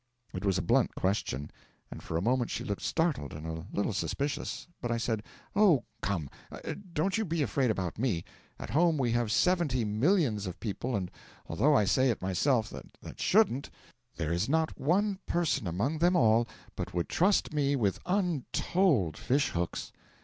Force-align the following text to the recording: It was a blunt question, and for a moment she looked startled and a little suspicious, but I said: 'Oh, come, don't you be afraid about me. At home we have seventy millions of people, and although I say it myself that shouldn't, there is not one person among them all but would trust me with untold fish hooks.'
It 0.33 0.43
was 0.43 0.57
a 0.57 0.63
blunt 0.63 0.95
question, 0.95 1.51
and 1.91 2.01
for 2.01 2.17
a 2.17 2.23
moment 2.23 2.49
she 2.49 2.63
looked 2.63 2.81
startled 2.81 3.33
and 3.33 3.45
a 3.45 3.67
little 3.71 3.93
suspicious, 3.93 4.65
but 4.81 4.91
I 4.91 4.97
said: 4.97 5.21
'Oh, 5.55 5.83
come, 6.01 6.27
don't 6.91 7.19
you 7.19 7.23
be 7.23 7.43
afraid 7.43 7.69
about 7.69 7.99
me. 7.99 8.23
At 8.57 8.71
home 8.71 8.97
we 8.97 9.11
have 9.11 9.31
seventy 9.31 9.85
millions 9.85 10.47
of 10.47 10.59
people, 10.59 10.95
and 10.95 11.11
although 11.47 11.75
I 11.75 11.85
say 11.85 12.09
it 12.09 12.19
myself 12.19 12.67
that 13.03 13.19
shouldn't, 13.19 13.69
there 14.15 14.33
is 14.33 14.49
not 14.49 14.79
one 14.81 15.19
person 15.27 15.67
among 15.67 15.99
them 15.99 16.15
all 16.15 16.47
but 16.75 16.95
would 16.95 17.07
trust 17.07 17.53
me 17.53 17.75
with 17.75 17.99
untold 18.07 19.17
fish 19.17 19.49
hooks.' 19.49 19.91